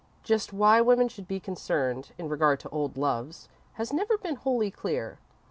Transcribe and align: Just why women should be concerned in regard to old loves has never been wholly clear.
Just 0.23 0.51
why 0.51 0.81
women 0.81 1.09
should 1.09 1.27
be 1.27 1.39
concerned 1.39 2.11
in 2.17 2.27
regard 2.27 2.59
to 2.61 2.69
old 2.69 2.97
loves 2.97 3.49
has 3.73 3.93
never 3.93 4.17
been 4.17 4.35
wholly 4.37 4.71
clear. 4.71 5.19